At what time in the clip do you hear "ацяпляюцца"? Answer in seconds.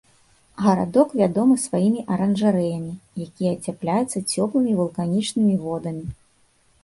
3.57-4.17